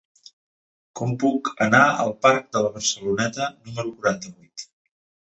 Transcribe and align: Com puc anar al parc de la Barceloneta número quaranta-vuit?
Com 0.99 1.13
puc 1.25 1.51
anar 1.67 1.83
al 1.91 2.15
parc 2.29 2.49
de 2.57 2.65
la 2.65 2.75
Barceloneta 2.81 3.55
número 3.71 3.97
quaranta-vuit? 4.01 4.71